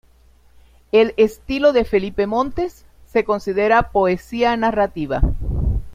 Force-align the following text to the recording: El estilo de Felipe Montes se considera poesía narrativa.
El 0.91 1.13
estilo 1.15 1.73
de 1.73 1.85
Felipe 1.85 2.25
Montes 2.25 2.87
se 3.05 3.23
considera 3.23 3.91
poesía 3.91 4.57
narrativa. 4.57 5.21